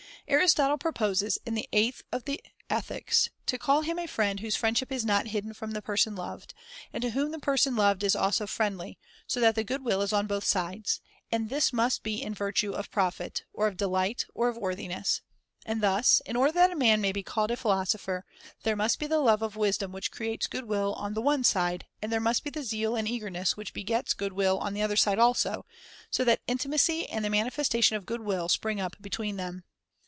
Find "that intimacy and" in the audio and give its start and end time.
26.23-27.25